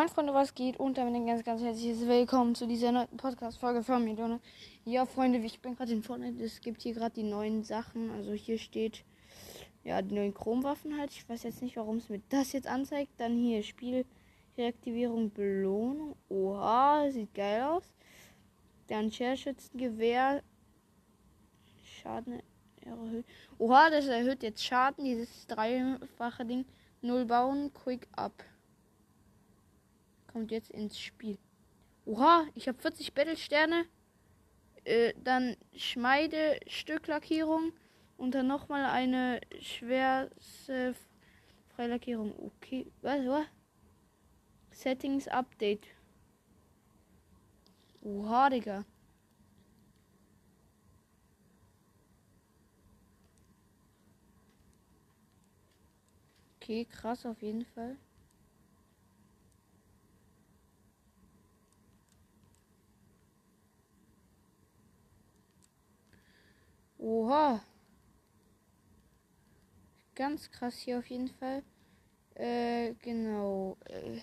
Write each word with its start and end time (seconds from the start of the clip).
Moin 0.00 0.08
Freunde, 0.08 0.32
was 0.32 0.54
geht? 0.54 0.80
Und 0.80 0.96
damit 0.96 1.14
ein 1.14 1.26
ganz, 1.26 1.44
ganz 1.44 1.60
herzliches 1.60 2.08
Willkommen 2.08 2.54
zu 2.54 2.66
dieser 2.66 2.90
neuen 2.90 3.18
Podcast-Folge 3.18 3.82
von 3.82 4.02
mir, 4.02 4.14
Donne. 4.14 4.40
Ja, 4.86 5.04
Freunde, 5.04 5.38
ich 5.40 5.60
bin 5.60 5.76
gerade 5.76 5.92
in 5.92 6.02
Fortnite. 6.02 6.42
Es 6.42 6.62
gibt 6.62 6.80
hier 6.80 6.94
gerade 6.94 7.16
die 7.16 7.22
neuen 7.22 7.64
Sachen. 7.64 8.10
Also 8.12 8.32
hier 8.32 8.56
steht, 8.56 9.04
ja, 9.84 10.00
die 10.00 10.14
neuen 10.14 10.32
Chromwaffen 10.32 10.98
halt. 10.98 11.10
Ich 11.10 11.28
weiß 11.28 11.42
jetzt 11.42 11.60
nicht, 11.60 11.76
warum 11.76 11.98
es 11.98 12.08
mir 12.08 12.22
das 12.30 12.52
jetzt 12.52 12.66
anzeigt. 12.66 13.10
Dann 13.18 13.36
hier 13.36 13.62
Spiel, 13.62 14.06
Reaktivierung, 14.56 15.32
Belohnung. 15.32 16.16
Oha, 16.30 17.10
sieht 17.10 17.34
geil 17.34 17.64
aus. 17.64 17.84
Dann 18.86 19.12
Scherschützengewehr. 19.12 20.42
Schaden 21.84 22.40
erhöht. 22.86 23.26
Oha, 23.58 23.90
das 23.90 24.06
erhöht 24.06 24.42
jetzt 24.42 24.64
Schaden, 24.64 25.04
dieses 25.04 25.46
dreifache 25.46 26.46
Ding. 26.46 26.64
Null 27.02 27.26
bauen, 27.26 27.70
quick 27.74 28.08
up 28.16 28.32
kommt 30.30 30.50
jetzt 30.50 30.70
ins 30.70 30.98
Spiel. 30.98 31.38
Oha, 32.04 32.46
ich 32.54 32.68
habe 32.68 32.78
40 32.78 33.14
Battle-Sterne. 33.14 33.84
Äh, 34.84 35.12
dann 35.22 35.56
Schmeidestücklackierung 35.76 37.72
und 38.16 38.34
dann 38.34 38.46
nochmal 38.46 38.84
eine 38.86 39.40
schwerste 39.60 40.94
Freilackierung. 41.74 42.32
Okay, 42.38 42.86
was, 43.02 43.26
was? 43.26 43.46
Settings 44.70 45.28
Update. 45.28 45.86
Oha, 48.02 48.48
Digga. 48.48 48.84
Okay, 56.56 56.86
krass 56.86 57.26
auf 57.26 57.42
jeden 57.42 57.66
Fall. 57.66 57.96
Oha. 67.00 67.62
Ganz 70.14 70.50
krass 70.50 70.76
hier 70.76 70.98
auf 70.98 71.06
jeden 71.08 71.28
Fall. 71.28 71.62
Äh, 72.34 72.92
genau. 73.00 73.78
Äh, 73.86 74.20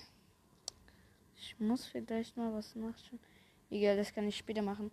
ich 1.35 1.59
muss 1.59 1.85
vielleicht 1.87 2.37
mal 2.37 2.53
was 2.53 2.75
nachschauen. 2.75 3.19
Egal, 3.71 3.97
das 3.97 4.13
kann 4.13 4.27
ich 4.27 4.37
später 4.37 4.61
machen. 4.61 4.91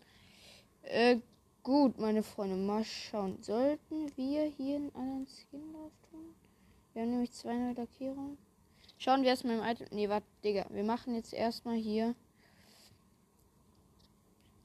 Äh, 0.82 1.18
gut, 1.62 1.98
meine 1.98 2.22
Freunde, 2.22 2.56
mal 2.56 2.84
schauen. 2.84 3.42
Sollten 3.42 4.10
wir 4.16 4.44
hier 4.44 4.76
einen 4.76 4.94
anderen 4.94 5.26
Skin 5.26 5.72
drauf 5.74 5.92
tun? 6.10 6.34
Wir 6.94 7.02
haben 7.02 7.10
nämlich 7.10 7.32
zwei 7.32 7.54
neue 7.54 7.74
Lackierungen. 7.74 8.38
Schauen 8.96 9.22
wir 9.22 9.28
erstmal 9.28 9.58
im 9.58 9.64
Item. 9.64 9.88
Nee, 9.90 10.08
warte, 10.08 10.26
Digga. 10.42 10.66
Wir 10.70 10.84
machen 10.84 11.14
jetzt 11.14 11.34
erstmal 11.34 11.76
hier 11.76 12.14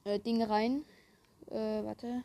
äh, 0.04 0.18
Dinge 0.18 0.48
rein. 0.48 0.86
Äh, 1.50 1.84
warte. 1.84 2.24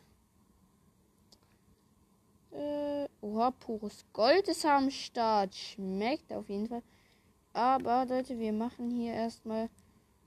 Äh, 2.56 3.08
oha, 3.20 3.50
pures 3.50 4.04
Gold 4.14 4.48
ist 4.48 4.64
am 4.64 4.90
Start. 4.90 5.54
Schmeckt 5.54 6.32
auf 6.32 6.48
jeden 6.48 6.66
Fall. 6.66 6.82
Aber 7.52 8.06
Leute, 8.06 8.38
wir 8.38 8.52
machen 8.52 8.90
hier 8.90 9.12
erstmal 9.12 9.68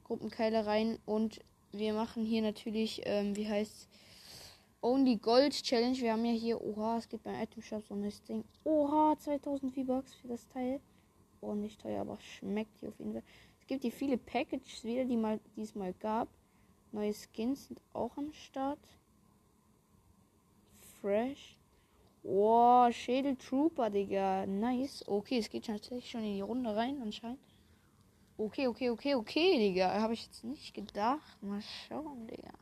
Gruppenkeile 0.04 0.66
rein 0.66 1.00
und 1.06 1.40
wir 1.72 1.94
machen 1.94 2.26
hier 2.26 2.42
natürlich, 2.42 3.02
ähm, 3.06 3.36
wie 3.36 3.48
heißt 3.48 3.88
Only 4.82 5.18
Gold 5.18 5.54
Challenge. 5.54 5.98
Wir 5.98 6.14
haben 6.14 6.26
ja 6.26 6.34
hier, 6.34 6.62
oha, 6.62 6.98
es 6.98 7.10
gibt 7.10 7.24
beim 7.24 7.42
Item 7.42 7.64
Shop 7.64 7.84
so 7.84 7.96
ein 7.96 8.12
Ding. 8.28 8.44
Oha, 8.64 9.16
2000 9.18 9.74
V-Bucks 9.74 10.14
für 10.16 10.28
das 10.28 10.48
Teil. 10.48 10.80
Oh, 11.42 11.54
nicht 11.54 11.82
teuer, 11.82 12.02
aber 12.02 12.20
schmeckt 12.22 12.78
hier 12.80 12.90
auf 12.90 13.00
jeden 13.00 13.14
Fall. 13.14 13.24
Es 13.60 13.68
gibt 13.68 13.82
hier 13.82 13.92
viele 13.92 14.18
Packages 14.18 14.84
wieder, 14.84 15.06
die 15.06 15.18
mal 15.18 15.40
diesmal 15.56 15.94
gab. 15.94 16.28
Neue 16.92 17.14
Skins 17.14 17.68
sind 17.68 17.82
auch 17.94 18.16
am 18.18 18.32
Start. 18.34 18.80
Fresh. 21.02 21.59
Oh, 22.32 22.92
Schädel 22.92 23.36
Trooper, 23.38 23.90
Digga. 23.90 24.46
Nice. 24.46 25.04
Okay, 25.08 25.40
es 25.40 25.50
geht 25.50 25.66
tatsächlich 25.66 26.12
schon 26.12 26.24
in 26.24 26.36
die 26.36 26.42
Runde 26.42 26.76
rein 26.76 27.02
anscheinend. 27.02 27.40
Okay, 28.38 28.68
okay, 28.68 28.92
okay, 28.92 29.16
okay, 29.16 29.58
Digga. 29.58 30.00
Habe 30.00 30.14
ich 30.14 30.26
jetzt 30.28 30.44
nicht 30.44 30.76
gedacht. 30.76 31.42
Mal 31.42 31.60
schauen, 31.62 32.28
Digga. 32.28 32.54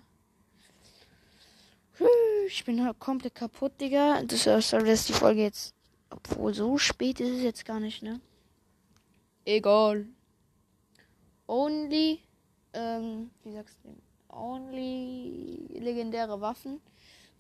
Ich 2.48 2.64
bin 2.64 2.86
halt 2.86 2.98
komplett 3.00 3.36
kaputt, 3.36 3.74
Digga. 3.82 4.24
Das, 4.24 4.48
äh, 4.48 4.62
sorry, 4.62 4.86
dass 4.86 5.06
die 5.06 5.14
Folge 5.14 5.42
jetzt. 5.42 5.76
Obwohl, 6.12 6.54
so 6.54 6.78
spät 6.78 7.20
ist 7.20 7.32
es 7.32 7.44
jetzt 7.44 7.66
gar 7.66 7.82
nicht, 7.82 8.02
ne? 8.02 8.22
Egal. 9.44 10.08
Only. 11.46 12.22
Ähm, 12.72 13.32
wie 13.44 13.52
sagst 13.52 13.78
du? 13.84 13.94
Only 14.30 15.68
legendäre 15.78 16.40
Waffen. 16.40 16.80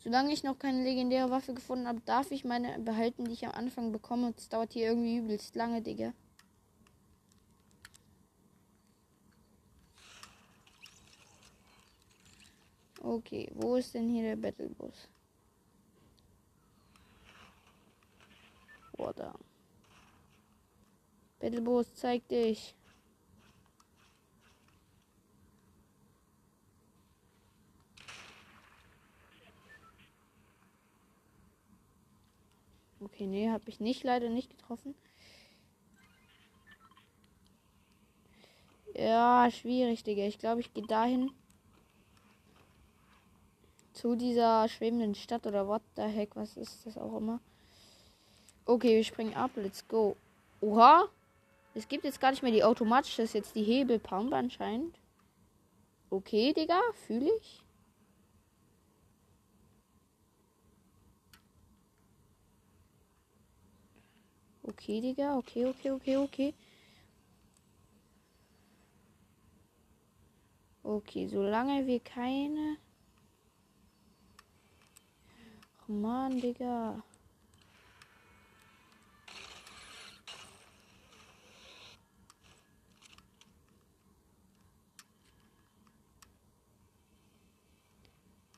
Solange 0.07 0.31
ich 0.31 0.41
noch 0.41 0.57
keine 0.57 0.83
legendäre 0.83 1.29
Waffe 1.31 1.53
gefunden 1.53 1.85
habe, 1.85 1.99
darf 1.99 2.31
ich 2.31 2.45
meine 2.45 2.79
behalten, 2.79 3.25
die 3.25 3.33
ich 3.33 3.45
am 3.45 3.51
Anfang 3.51 3.91
bekomme. 3.91 4.27
Und 4.27 4.39
es 4.39 4.47
dauert 4.47 4.71
hier 4.71 4.87
irgendwie 4.87 5.17
übelst 5.17 5.53
lange, 5.53 5.81
Digga. 5.81 6.13
Okay, 13.01 13.51
wo 13.53 13.75
ist 13.75 13.95
denn 13.95 14.07
hier 14.07 14.23
der 14.23 14.37
Battlebus? 14.37 15.09
Boah, 18.93 19.13
da. 19.13 19.35
Battlebus, 21.39 21.93
zeig 21.95 22.25
dich. 22.29 22.76
Okay, 33.17 33.25
nee, 33.25 33.49
habe 33.49 33.67
ich 33.67 33.79
nicht 33.79 34.03
leider 34.03 34.29
nicht 34.29 34.51
getroffen. 34.51 34.93
Ja, 38.93 39.49
schwierig, 39.49 40.03
Digga. 40.03 40.27
Ich 40.27 40.37
glaube, 40.37 40.61
ich 40.61 40.71
gehe 40.71 40.85
dahin. 40.85 41.31
Zu 43.93 44.15
dieser 44.15 44.69
schwebenden 44.69 45.15
Stadt 45.15 45.47
oder 45.47 45.67
what 45.67 45.81
the 45.95 46.03
heck, 46.03 46.35
was 46.35 46.57
ist 46.57 46.85
das 46.85 46.95
auch 46.95 47.17
immer. 47.17 47.39
Okay, 48.65 48.97
wir 48.97 49.03
springen 49.03 49.33
ab. 49.33 49.49
Let's 49.55 49.87
go. 49.87 50.15
Oha! 50.61 51.09
Es 51.73 51.87
gibt 51.87 52.03
jetzt 52.03 52.21
gar 52.21 52.29
nicht 52.29 52.43
mehr 52.43 52.51
die 52.51 52.63
automatische, 52.63 53.23
das 53.23 53.31
ist 53.31 53.33
jetzt 53.33 53.55
die 53.55 53.63
Hebelpump 53.63 54.31
anscheinend. 54.31 54.99
Okay, 56.11 56.53
Digga, 56.53 56.79
fühle 56.93 57.35
ich. 57.39 57.63
Okay, 64.67 64.99
Digga. 64.99 65.37
Okay, 65.37 65.65
okay, 65.65 65.91
okay, 65.91 66.17
okay. 66.17 66.53
Okay, 70.83 71.27
solange 71.27 71.87
wir 71.87 71.99
keine. 72.01 72.77
Ach 75.79 75.87
man, 75.87 76.39
Digga. 76.41 77.01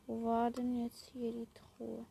Wo 0.07 0.25
war 0.25 0.49
denn 0.49 0.83
jetzt 0.83 1.11
hier 1.11 1.31
die 1.31 1.47
Truhe? 1.53 2.05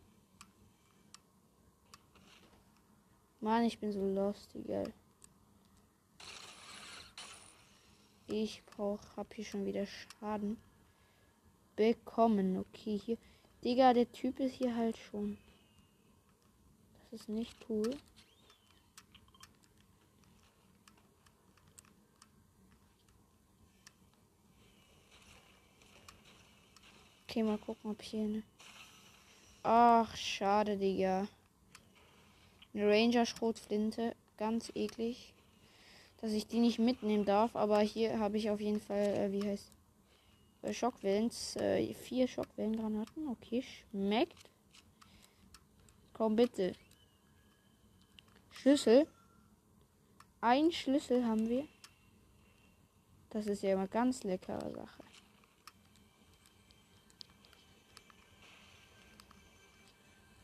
Mann, 3.40 3.64
ich 3.64 3.79
bin 3.79 3.93
so 3.93 4.05
lost, 4.05 4.52
egal. 4.56 4.93
Ich 8.26 8.62
brauch, 8.67 9.00
hab 9.17 9.32
hier 9.32 9.44
schon 9.44 9.64
wieder 9.64 9.87
Schaden 9.87 10.58
bekommen. 11.76 12.58
Okay, 12.58 12.99
hier. 12.99 13.17
Digga, 13.62 13.93
der 13.94 14.11
Typ 14.11 14.40
ist 14.40 14.55
hier 14.55 14.75
halt 14.75 14.99
schon. 14.99 15.38
Das 17.11 17.20
ist 17.20 17.29
nicht 17.29 17.56
cool. 17.69 17.96
Okay, 27.25 27.43
mal 27.44 27.58
gucken, 27.58 27.93
ob 27.93 28.02
hier 28.02 28.25
eine. 28.25 28.43
Ach, 29.62 30.17
schade, 30.17 30.76
Digga. 30.76 31.29
Eine 32.78 32.92
Ranger-Schrotflinte. 32.92 34.14
Ganz 34.36 34.70
eklig. 34.76 35.34
Dass 36.20 36.30
ich 36.30 36.46
die 36.46 36.60
nicht 36.60 36.78
mitnehmen 36.78 37.25
darf. 37.25 37.56
Aber 37.56 37.80
hier 37.80 38.20
habe 38.20 38.36
ich 38.36 38.50
auf 38.50 38.60
jeden 38.60 38.80
Fall, 38.80 39.04
äh, 39.16 39.32
wie 39.32 39.42
heißt 39.42 39.72
äh, 40.62 40.72
Schockwellen. 40.72 41.28
Äh, 41.56 41.92
vier 41.94 42.28
Schockwellengranaten. 42.28 43.26
Okay, 43.26 43.62
schmeckt. 43.62 44.50
Komm 46.12 46.36
bitte. 46.36 46.72
Schlüssel. 48.52 49.08
Ein 50.40 50.70
Schlüssel 50.70 51.26
haben 51.26 51.48
wir. 51.48 51.66
Das 53.30 53.48
ist 53.48 53.64
ja 53.64 53.72
immer 53.72 53.88
ganz 53.88 54.22
leckere 54.22 54.70
Sache. 54.70 55.02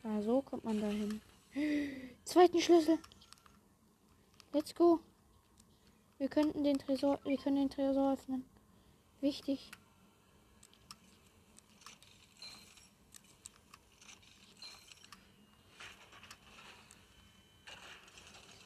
Ah, 0.03 0.21
so 0.21 0.41
kommt 0.41 0.65
man 0.65 0.81
dahin. 0.81 1.21
Zweiten 2.25 2.59
Schlüssel. 2.59 2.99
Let's 4.51 4.75
go. 4.75 4.99
Wir 6.17 6.27
könnten 6.27 6.65
den 6.65 6.77
Tresor, 6.77 7.19
wir 7.23 7.37
können 7.37 7.55
den 7.55 7.69
Tresor 7.69 8.13
öffnen. 8.13 8.43
Wichtig. 9.21 9.71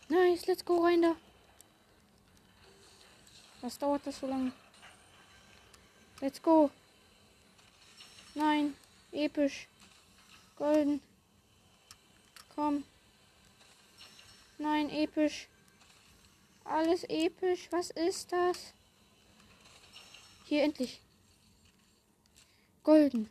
Nice, 0.08 0.48
let's 0.48 0.66
go 0.66 0.84
rein 0.84 1.04
da. 1.04 1.16
Was 3.62 3.78
dauert 3.78 4.08
das 4.08 4.20
so 4.20 4.26
lange? 4.26 4.52
Let's 6.22 6.42
go. 6.42 6.72
Nein, 8.34 8.74
episch. 9.12 9.68
Golden. 10.56 11.09
Komm. 12.60 12.84
Nein, 14.58 14.90
episch. 14.90 15.48
Alles 16.66 17.06
episch. 17.06 17.70
Was 17.72 17.90
ist 17.92 18.34
das? 18.34 18.74
Hier 20.44 20.64
endlich. 20.64 21.02
Golden. 22.84 23.30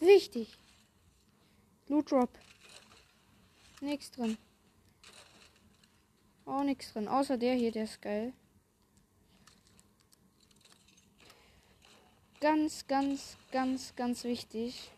Wichtig. 0.00 0.58
Loot 1.86 2.10
Drop. 2.10 2.36
Nichts 3.80 4.10
drin. 4.10 4.36
Auch 6.46 6.64
nichts 6.64 6.92
drin. 6.92 7.06
Außer 7.06 7.38
der 7.38 7.54
hier, 7.54 7.70
der 7.70 7.84
ist 7.84 8.02
geil. 8.02 8.32
Ganz, 12.40 12.88
ganz, 12.88 13.36
ganz, 13.52 13.94
ganz 13.94 14.24
wichtig. 14.24 14.90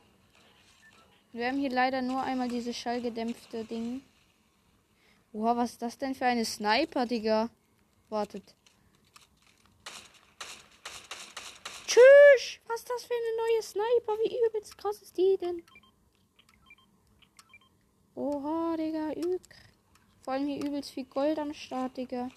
Wir 1.34 1.46
haben 1.46 1.58
hier 1.58 1.70
leider 1.70 2.02
nur 2.02 2.23
einmal 2.23 2.49
diese 2.49 2.75
schallgedämpfte 2.75 3.64
Ding. 3.64 4.02
Boah, 5.32 5.56
was 5.56 5.73
ist 5.73 5.81
das 5.81 5.96
denn 5.96 6.14
für 6.14 6.26
eine 6.26 6.44
Sniper, 6.44 7.06
Digga? 7.06 7.49
Wartet. 8.11 8.55
Tschüss! 11.87 12.61
Was 12.67 12.81
ist 12.81 12.90
das 12.90 13.05
für 13.05 13.14
eine 13.14 13.37
neue 13.38 13.62
Sniper? 13.62 14.12
Wie 14.23 14.46
übelst 14.46 14.76
krass 14.76 15.00
ist 15.00 15.17
die 15.17 15.38
denn? 15.40 15.62
Oha, 18.14 18.76
Digga, 18.76 19.12
üb. 19.12 19.40
Vor 20.20 20.34
allem 20.34 20.46
hier 20.46 20.62
übelst 20.62 20.90
viel 20.90 21.06
Gold 21.06 21.38
am 21.38 21.55
Start, 21.55 21.96
Digga. 21.96 22.29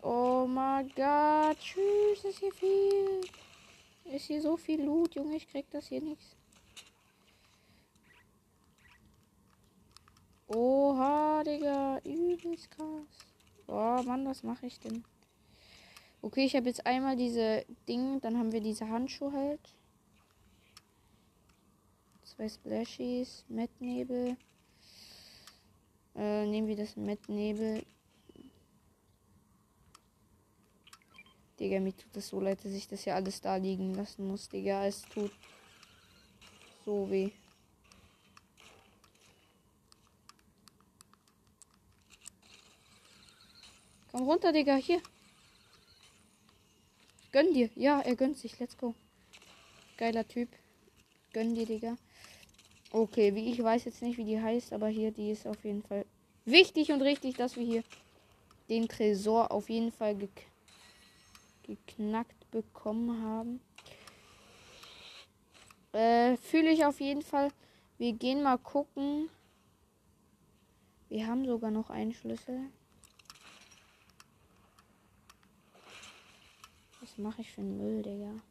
Oh 0.00 0.46
mein 0.46 0.88
Gott, 0.94 1.58
tschüss, 1.58 2.24
ist 2.24 2.38
hier 2.38 2.52
viel. 2.52 3.20
Ist 4.04 4.26
hier 4.26 4.40
so 4.40 4.56
viel 4.56 4.80
Loot, 4.80 5.16
Junge, 5.16 5.34
ich 5.34 5.48
krieg 5.48 5.68
das 5.72 5.88
hier 5.88 6.00
nichts. 6.00 6.36
Oha, 10.54 11.42
Digga. 11.42 11.98
Übelst 12.04 12.70
krass. 12.70 13.26
Oh, 13.66 14.02
Mann, 14.04 14.24
was 14.24 14.42
mache 14.44 14.66
ich 14.66 14.78
denn? 14.78 15.04
Okay, 16.22 16.44
ich 16.44 16.54
habe 16.54 16.68
jetzt 16.68 16.86
einmal 16.86 17.16
diese 17.16 17.64
Ding, 17.88 18.20
dann 18.20 18.38
haben 18.38 18.52
wir 18.52 18.60
diese 18.60 18.88
Handschuhe 18.88 19.32
halt. 19.32 19.74
Zwei 22.22 22.48
Splashies, 22.48 23.44
Mettnebel. 23.48 24.36
Äh, 26.14 26.46
nehmen 26.46 26.68
wir 26.68 26.76
das 26.76 26.96
Mettnebel. 26.96 27.84
Digga, 31.58 31.80
mir 31.80 31.96
tut 31.96 32.14
das 32.14 32.28
so 32.28 32.40
leid, 32.40 32.64
dass 32.64 32.72
ich 32.72 32.86
das 32.86 33.04
ja 33.04 33.16
alles 33.16 33.40
da 33.40 33.56
liegen 33.56 33.94
lassen 33.94 34.28
muss, 34.28 34.48
Digga. 34.48 34.86
Es 34.86 35.02
tut 35.02 35.32
so 36.84 37.10
weh. 37.10 37.32
Komm 44.14 44.28
runter, 44.28 44.52
Digga. 44.52 44.76
Hier. 44.76 45.02
Gönn 47.32 47.52
dir. 47.52 47.68
Ja, 47.74 48.00
er 48.00 48.14
gönnt 48.14 48.38
sich. 48.38 48.56
Let's 48.60 48.78
go. 48.78 48.94
Geiler 49.96 50.24
Typ. 50.24 50.48
Gönn 51.32 51.56
dir, 51.56 51.66
Digga. 51.66 51.96
Okay, 52.92 53.34
wie 53.34 53.50
ich 53.50 53.60
weiß 53.60 53.86
jetzt 53.86 54.02
nicht, 54.02 54.16
wie 54.16 54.24
die 54.24 54.40
heißt, 54.40 54.72
aber 54.72 54.86
hier, 54.86 55.10
die 55.10 55.32
ist 55.32 55.48
auf 55.48 55.64
jeden 55.64 55.82
Fall 55.82 56.06
wichtig 56.44 56.92
und 56.92 57.02
richtig, 57.02 57.38
dass 57.38 57.56
wir 57.56 57.64
hier 57.64 57.82
den 58.68 58.86
Tresor 58.86 59.50
auf 59.50 59.68
jeden 59.68 59.90
Fall 59.90 60.14
gek 60.14 60.46
geknackt 61.64 62.48
bekommen 62.52 63.20
haben. 63.20 63.60
Äh, 65.92 66.36
fühle 66.36 66.70
ich 66.70 66.84
auf 66.84 67.00
jeden 67.00 67.22
Fall. 67.22 67.50
Wir 67.98 68.12
gehen 68.12 68.44
mal 68.44 68.58
gucken. 68.58 69.28
Wir 71.08 71.26
haben 71.26 71.44
sogar 71.44 71.72
noch 71.72 71.90
einen 71.90 72.14
Schlüssel. 72.14 72.70
Was 77.16 77.22
mache 77.22 77.42
ich 77.42 77.52
für 77.52 77.60
einen 77.60 77.76
Müll, 77.76 78.02
Digga? 78.02 78.42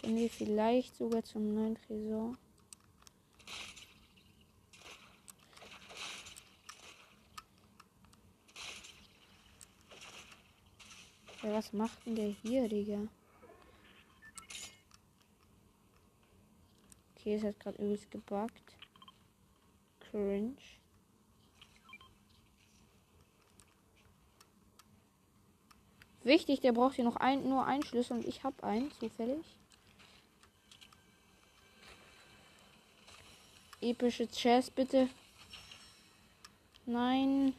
Können 0.00 0.16
wir 0.16 0.30
vielleicht 0.30 0.96
sogar 0.96 1.22
zum 1.22 1.54
neuen 1.54 1.74
Tresor? 1.74 2.38
Ja, 11.42 11.52
was 11.52 11.74
macht 11.74 12.06
denn 12.06 12.16
der 12.16 12.28
hier, 12.30 12.66
Digga? 12.66 13.08
Okay, 17.14 17.34
es 17.34 17.44
hat 17.44 17.60
gerade 17.60 17.82
übelst 17.82 18.10
gebuggt. 18.10 18.74
Cringe. 20.00 20.56
Wichtig, 26.28 26.60
der 26.60 26.72
braucht 26.72 26.96
hier 26.96 27.06
noch 27.06 27.16
ein, 27.16 27.48
nur 27.48 27.64
einen 27.64 27.82
Schlüssel 27.82 28.18
und 28.18 28.26
ich 28.26 28.44
habe 28.44 28.62
einen, 28.62 28.92
zufällig. 29.00 29.46
Epische 33.80 34.28
Chess, 34.28 34.70
bitte. 34.70 35.08
Nein. 36.84 37.54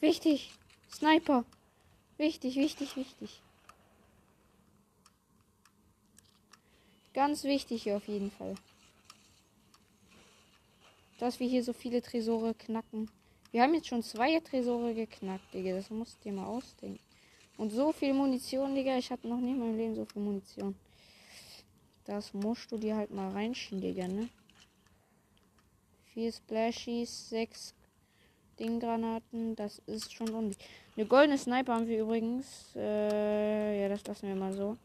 Wichtig. 0.00 0.54
Sniper. 0.92 1.44
Wichtig, 2.16 2.56
wichtig, 2.56 2.96
wichtig. 2.96 3.40
Ganz 7.14 7.44
wichtig 7.44 7.84
hier 7.84 7.96
auf 7.96 8.08
jeden 8.08 8.32
Fall. 8.32 8.56
Dass 11.20 11.38
wir 11.38 11.48
hier 11.48 11.62
so 11.62 11.72
viele 11.72 12.02
Tresore 12.02 12.54
knacken. 12.54 13.08
Wir 13.52 13.62
haben 13.62 13.74
jetzt 13.74 13.88
schon 13.88 14.02
zwei 14.02 14.38
Tresore 14.40 14.94
geknackt, 14.94 15.52
Digga. 15.52 15.74
Das 15.74 15.90
musst 15.90 16.18
du 16.18 16.28
dir 16.28 16.36
mal 16.36 16.46
ausdenken. 16.46 17.00
Und 17.56 17.70
so 17.70 17.92
viel 17.92 18.14
Munition, 18.14 18.74
Digga. 18.74 18.96
Ich 18.96 19.10
hatte 19.10 19.28
noch 19.28 19.40
nie 19.40 19.52
in 19.52 19.58
meinem 19.58 19.76
Leben 19.76 19.94
so 19.94 20.04
viel 20.04 20.22
Munition. 20.22 20.74
Das 22.04 22.32
musst 22.32 22.70
du 22.70 22.78
dir 22.78 22.96
halt 22.96 23.10
mal 23.10 23.30
reinschieben, 23.30 23.80
Digga, 23.80 24.08
ne? 24.08 24.28
Vier 26.14 26.32
Splashies, 26.32 27.28
sechs 27.28 27.74
Dinggranaten. 28.58 29.56
Das 29.56 29.80
ist 29.86 30.12
schon 30.12 30.30
ordentlich. 30.30 30.58
Eine 30.96 31.06
goldene 31.06 31.38
Sniper 31.38 31.74
haben 31.74 31.88
wir 31.88 32.00
übrigens. 32.00 32.74
Äh, 32.76 33.82
ja, 33.82 33.88
das 33.88 34.06
lassen 34.06 34.28
wir 34.28 34.36
mal 34.36 34.52
so. 34.52 34.76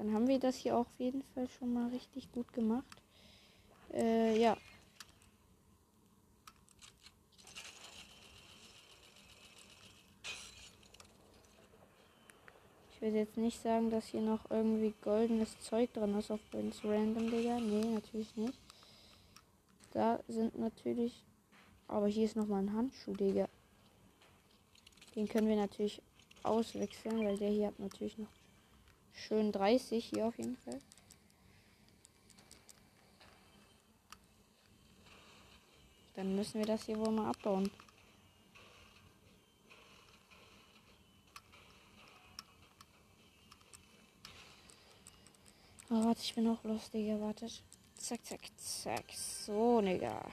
Dann 0.00 0.14
haben 0.14 0.28
wir 0.28 0.38
das 0.38 0.56
hier 0.56 0.78
auch 0.78 0.86
auf 0.86 0.98
jeden 0.98 1.22
Fall 1.22 1.46
schon 1.46 1.74
mal 1.74 1.90
richtig 1.90 2.32
gut 2.32 2.50
gemacht. 2.54 2.86
Äh, 3.92 4.40
ja. 4.40 4.56
Ich 12.94 13.02
will 13.02 13.14
jetzt 13.14 13.36
nicht 13.36 13.60
sagen, 13.60 13.90
dass 13.90 14.06
hier 14.06 14.22
noch 14.22 14.50
irgendwie 14.50 14.94
goldenes 15.02 15.60
Zeug 15.60 15.92
drin 15.92 16.16
ist 16.16 16.30
auf 16.30 16.40
Prince 16.50 16.82
Random, 16.88 17.30
Digga. 17.30 17.60
Nee, 17.60 17.84
natürlich 17.92 18.34
nicht. 18.36 18.58
Da 19.90 20.18
sind 20.28 20.58
natürlich. 20.58 21.22
Aber 21.88 22.06
hier 22.06 22.24
ist 22.24 22.36
nochmal 22.36 22.62
ein 22.62 22.72
Handschuh, 22.72 23.12
Digga. 23.12 23.50
Den 25.14 25.28
können 25.28 25.48
wir 25.48 25.56
natürlich 25.56 26.00
auswechseln, 26.42 27.22
weil 27.22 27.36
der 27.36 27.50
hier 27.50 27.66
hat 27.66 27.78
natürlich 27.78 28.16
noch 28.16 28.39
Schön 29.14 29.52
30 29.52 30.04
hier 30.04 30.26
auf 30.26 30.38
jeden 30.38 30.56
Fall. 30.56 30.80
Dann 36.14 36.36
müssen 36.36 36.58
wir 36.58 36.66
das 36.66 36.84
hier 36.84 36.98
wohl 36.98 37.12
mal 37.12 37.30
abbauen. 37.30 37.70
Oh, 45.92 46.04
warte, 46.04 46.22
ich 46.22 46.34
bin 46.34 46.46
auch 46.46 46.62
los, 46.62 46.88
Digga. 46.90 47.34
Zack, 47.96 48.24
zack, 48.24 48.40
zack. 48.56 49.04
So, 49.12 49.80
Digga. 49.80 50.24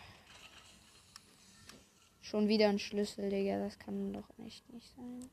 Schon 2.21 2.47
wieder 2.47 2.69
ein 2.69 2.77
Schlüssel, 2.77 3.29
Digga. 3.29 3.57
Das 3.57 3.79
kann 3.79 4.13
doch 4.13 4.29
echt 4.45 4.69
nicht 4.71 4.93
sein. 4.95 5.29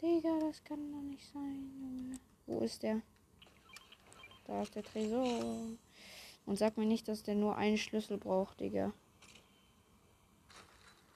Digga, 0.00 0.38
das 0.38 0.62
kann 0.62 0.92
doch 0.92 1.00
nicht 1.00 1.26
sein, 1.32 1.72
Junge. 1.80 2.20
Wo 2.46 2.60
ist 2.60 2.82
der? 2.82 3.02
Da 4.46 4.62
ist 4.62 4.74
der 4.74 4.84
Tresor. 4.84 5.26
Und 6.46 6.56
sag 6.56 6.76
mir 6.76 6.86
nicht, 6.86 7.08
dass 7.08 7.24
der 7.24 7.34
nur 7.34 7.56
einen 7.56 7.76
Schlüssel 7.76 8.18
braucht, 8.18 8.60
Digga. 8.60 8.92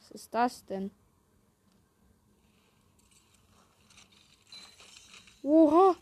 Was 0.01 0.11
ist 0.11 0.35
das 0.35 0.65
denn? 0.67 0.91
Oha! 5.43 5.97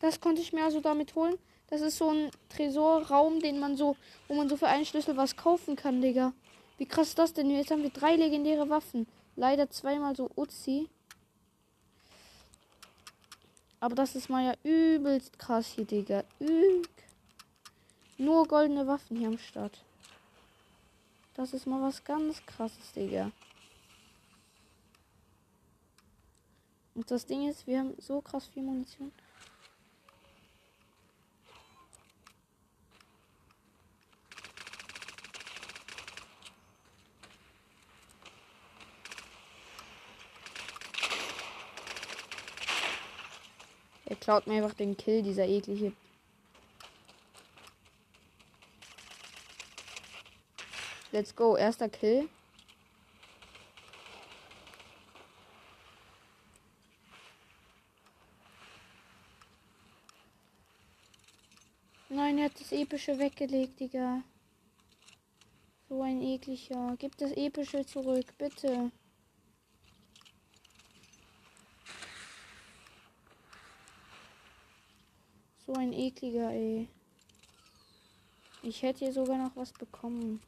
Das 0.00 0.20
konnte 0.20 0.42
ich 0.42 0.52
mir 0.52 0.64
also 0.64 0.80
damit 0.80 1.14
holen. 1.14 1.38
Das 1.68 1.82
ist 1.82 1.98
so 1.98 2.10
ein 2.10 2.30
Tresorraum, 2.48 3.38
den 3.40 3.60
man 3.60 3.76
so, 3.76 3.96
wo 4.26 4.34
man 4.34 4.48
so 4.48 4.56
für 4.56 4.66
einen 4.66 4.84
Schlüssel 4.84 5.16
was 5.16 5.36
kaufen 5.36 5.76
kann, 5.76 6.02
Digga. 6.02 6.32
Wie 6.78 6.86
krass 6.86 7.08
ist 7.08 7.18
das 7.18 7.32
denn? 7.32 7.50
Jetzt 7.50 7.70
haben 7.70 7.82
wir 7.82 7.90
drei 7.90 8.16
legendäre 8.16 8.68
Waffen. 8.68 9.06
Leider 9.36 9.70
zweimal 9.70 10.16
so 10.16 10.28
Uzi. 10.34 10.88
Aber 13.80 13.94
das 13.94 14.14
ist 14.14 14.28
mal 14.28 14.44
ja 14.44 14.54
übelst 14.62 15.38
krass 15.38 15.66
hier, 15.68 15.86
Digga. 15.86 16.24
Üb 16.38 16.88
Nur 18.18 18.46
goldene 18.46 18.86
Waffen 18.86 19.16
hier 19.16 19.28
am 19.28 19.38
Start. 19.38 19.82
Das 21.34 21.54
ist 21.54 21.66
mal 21.66 21.80
was 21.80 22.04
ganz 22.04 22.44
krasses, 22.44 22.92
Digga. 22.92 23.32
Und 26.94 27.10
das 27.10 27.24
Ding 27.24 27.48
ist, 27.48 27.66
wir 27.66 27.78
haben 27.78 27.94
so 27.98 28.20
krass 28.20 28.46
viel 28.48 28.62
Munition. 28.62 29.10
Klaut 44.20 44.46
mir 44.46 44.62
einfach 44.62 44.74
den 44.74 44.96
Kill, 44.96 45.22
dieser 45.22 45.46
eklige. 45.46 45.92
Let's 51.12 51.34
go, 51.34 51.56
erster 51.56 51.88
Kill. 51.88 52.28
Nein, 62.08 62.38
er 62.38 62.44
hat 62.44 62.60
das 62.60 62.70
Epische 62.70 63.18
weggelegt, 63.18 63.80
Digga. 63.80 64.22
So 65.88 66.02
ein 66.02 66.22
ekliger. 66.22 66.94
Gib 66.98 67.16
das 67.16 67.32
Epische 67.32 67.84
zurück, 67.86 68.26
bitte. 68.38 68.92
So 75.72 75.76
ein 75.76 75.92
ekliger, 75.92 76.50
ey. 76.50 76.88
Ich 78.60 78.82
hätte 78.82 79.04
hier 79.04 79.12
sogar 79.12 79.38
noch 79.38 79.54
was 79.54 79.72
bekommen. 79.72 80.42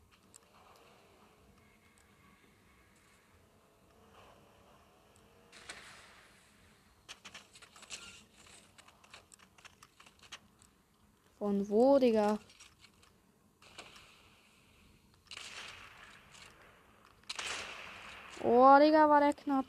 Von 11.38 11.69
wo, 11.69 12.00
Digga? 12.00 12.41
Oh, 18.43 18.76
Digga, 18.81 19.09
war 19.09 19.21
der 19.21 19.35
knapp. 19.35 19.67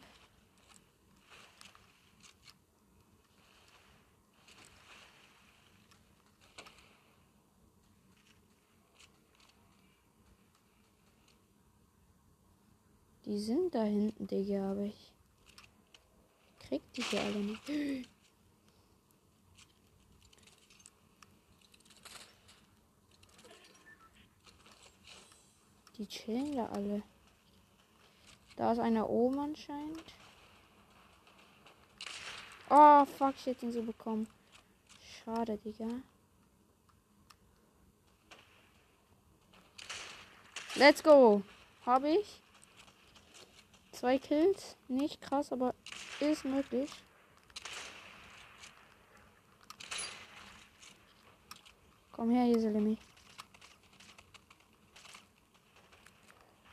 Die 13.34 13.40
sind 13.40 13.74
da 13.74 13.82
hinten, 13.82 14.28
Digga, 14.28 14.70
aber 14.70 14.84
ich 14.84 15.12
krieg 16.60 16.84
die 16.94 17.02
hier 17.02 17.20
alle 17.20 17.40
nicht. 17.40 17.68
Die 25.98 26.06
chillen 26.06 26.56
da 26.56 26.68
alle. 26.68 27.02
Da 28.56 28.72
ist 28.72 28.78
einer 28.78 29.10
oben 29.10 29.40
anscheinend. 29.40 30.14
Oh, 32.70 33.04
fuck, 33.18 33.34
ich 33.36 33.48
hätte 33.48 33.66
ihn 33.66 33.72
so 33.72 33.82
bekommen. 33.82 34.28
Schade, 35.02 35.58
Digga. 35.58 35.90
Let's 40.76 41.02
go. 41.02 41.42
Habe 41.84 42.10
ich. 42.12 42.43
Zwei 44.04 44.20
Kills. 44.20 44.76
Nicht 44.90 45.22
krass, 45.22 45.54
aber 45.54 45.74
ist 46.20 46.44
möglich. 46.44 46.92
Komm 52.12 52.32
her, 52.32 52.46
Jeselemi. 52.48 52.98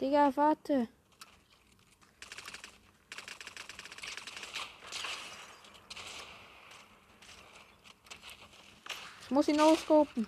Digga, 0.00 0.32
warte. 0.34 0.88
Ich 9.22 9.30
muss 9.30 9.46
ihn 9.46 9.60
auskopen. 9.60 10.26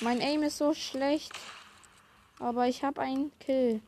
Mein 0.00 0.22
Aim 0.22 0.42
ist 0.42 0.56
so 0.56 0.72
schlecht. 0.72 1.34
Aber 2.40 2.66
ich 2.66 2.82
habe 2.82 3.02
einen 3.02 3.30
Kill. 3.38 3.82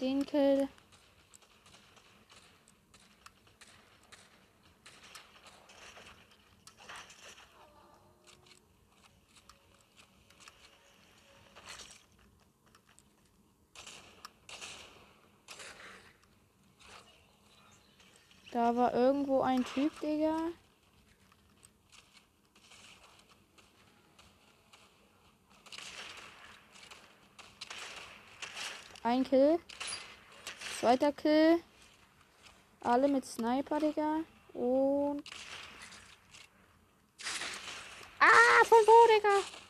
Den 0.00 0.24
Kill. 0.24 0.66
Da 18.50 18.74
war 18.74 18.94
irgendwo 18.94 19.42
ein 19.42 19.64
Typ, 19.64 19.98
Digga. 20.00 20.36
Ein 29.12 29.24
Kill. 29.24 29.58
Zweiter 30.80 31.12
Kill. 31.12 31.58
Alle 32.80 33.08
mit 33.08 33.26
Sniper, 33.26 33.78
Digga. 33.78 34.20
Und. 34.54 35.22
Ah, 38.18 38.64
von 38.64 38.78
wo, 38.86 39.14
Digga? 39.14 39.62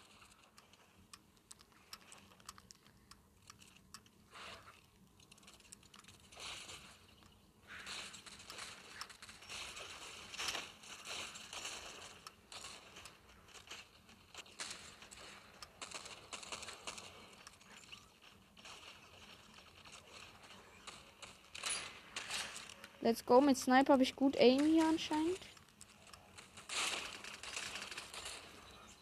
Let's 23.02 23.26
go. 23.26 23.40
Mit 23.40 23.58
Sniper 23.58 23.94
habe 23.94 24.04
ich 24.04 24.14
gut 24.14 24.36
Aim 24.38 24.64
hier 24.64 24.86
anscheinend. 24.86 25.38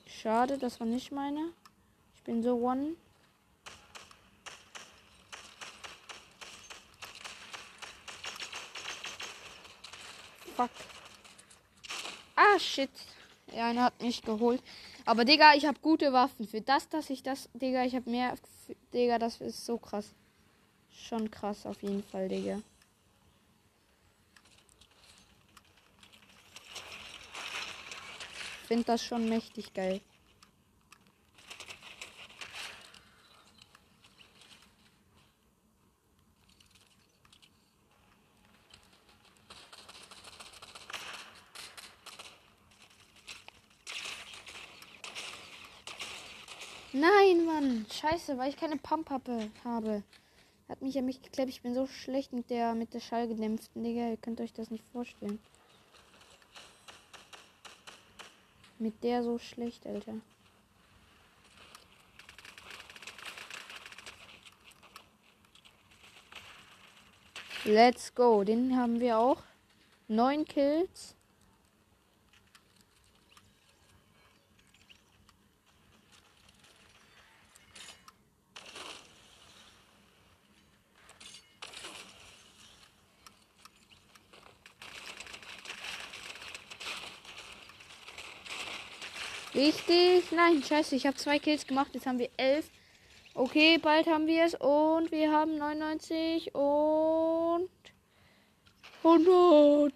Schade, 0.06 0.56
das 0.56 0.80
war 0.80 0.86
nicht 0.86 1.12
meine. 1.12 1.52
Ich 2.16 2.22
bin 2.22 2.42
so 2.42 2.54
one. 2.54 2.96
Fuck. 10.56 10.70
Ah, 12.36 12.58
shit. 12.58 12.90
Ja, 13.54 13.66
einer 13.66 13.84
hat 13.84 14.00
mich 14.00 14.22
geholt. 14.22 14.62
Aber, 15.04 15.26
Digga, 15.26 15.54
ich 15.54 15.66
habe 15.66 15.78
gute 15.80 16.14
Waffen. 16.14 16.48
Für 16.48 16.62
das, 16.62 16.88
dass 16.88 17.10
ich 17.10 17.22
das, 17.22 17.50
Digga, 17.52 17.84
ich 17.84 17.94
habe 17.94 18.08
mehr. 18.08 18.34
Digga, 18.94 19.18
das 19.18 19.42
ist 19.42 19.66
so 19.66 19.76
krass. 19.76 20.14
Schon 20.90 21.30
krass 21.30 21.66
auf 21.66 21.82
jeden 21.82 22.02
Fall, 22.02 22.28
Digga. 22.28 22.62
Finde 28.70 28.84
das 28.84 29.02
schon 29.04 29.28
mächtig 29.28 29.74
geil. 29.74 30.00
Nein, 46.92 47.44
Mann. 47.44 47.86
Scheiße, 47.90 48.38
weil 48.38 48.50
ich 48.50 48.56
keine 48.56 48.76
Pump-Pappe 48.76 49.50
habe. 49.64 50.04
Hat 50.68 50.80
mich 50.80 50.94
ja 50.94 51.02
mich 51.02 51.20
geklebt. 51.22 51.50
Ich 51.50 51.62
bin 51.62 51.74
so 51.74 51.88
schlecht 51.88 52.32
mit 52.32 52.50
der 52.50 52.76
mit 52.76 52.94
der 52.94 53.00
Schallgedämpften, 53.00 53.82
Digga. 53.82 54.10
Ihr 54.10 54.16
könnt 54.16 54.40
euch 54.40 54.52
das 54.52 54.70
nicht 54.70 54.84
vorstellen. 54.92 55.40
Mit 58.80 59.04
der 59.04 59.22
so 59.22 59.36
schlecht, 59.36 59.86
Alter. 59.86 60.14
Let's 67.64 68.14
go. 68.14 68.42
Den 68.42 68.74
haben 68.74 68.98
wir 68.98 69.18
auch. 69.18 69.42
Neun 70.08 70.46
Kills. 70.46 71.14
Richtig. 89.60 90.32
Nein, 90.32 90.62
scheiße. 90.62 90.96
Ich 90.96 91.06
habe 91.06 91.18
zwei 91.18 91.38
Kills 91.38 91.66
gemacht. 91.66 91.90
Jetzt 91.92 92.06
haben 92.06 92.18
wir 92.18 92.30
elf. 92.38 92.70
Okay, 93.34 93.76
bald 93.76 94.06
haben 94.06 94.26
wir 94.26 94.44
es. 94.44 94.54
Und 94.54 95.12
wir 95.12 95.30
haben 95.30 95.58
99 95.58 96.54
und 96.54 97.68
100. 99.04 99.92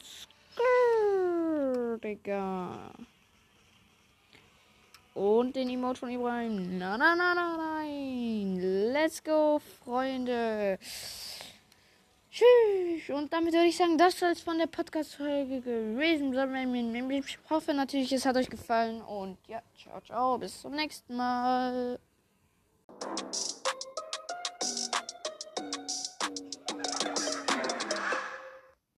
Digga. 2.03 2.93
Und 5.15 5.57
den 5.57 5.71
Emote 5.71 6.01
von 6.01 6.11
Ibrahim. 6.11 6.77
Na, 6.77 6.99
na, 6.99 7.17
na, 7.17 7.35
na, 7.35 7.57
nein. 7.57 8.59
Let's 8.93 9.25
go, 9.25 9.63
Freunde. 9.83 10.79
Tschüss. 12.35 13.11
Und 13.11 13.33
damit 13.33 13.55
würde 13.55 13.67
ich 13.67 13.77
sagen, 13.77 13.97
das 13.97 14.19
soll 14.19 14.31
es 14.31 14.41
von 14.41 14.59
der 14.59 14.67
Podcast-Folge 14.67 15.61
gewesen 15.61 16.35
sein. 16.35 16.75
Ich 17.13 17.39
hoffe 17.49 17.73
natürlich, 17.73 18.11
es 18.13 18.27
hat 18.27 18.37
euch 18.37 18.51
gefallen. 18.51 19.01
Und 19.03 19.39
ja, 19.47 19.63
ciao, 19.81 20.01
ciao. 20.01 20.39
Bis 20.39 20.61
zum 20.61 20.73
nächsten 20.73 21.15
Mal. 21.15 22.01